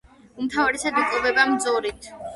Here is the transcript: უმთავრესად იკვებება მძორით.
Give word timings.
უმთავრესად 0.43 0.97
იკვებება 1.03 1.45
მძორით. 1.53 2.09